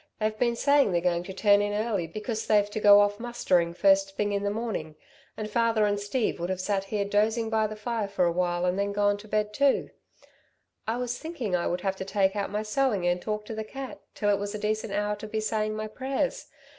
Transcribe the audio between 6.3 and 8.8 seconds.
would have sat here dozing by the fire for a while, and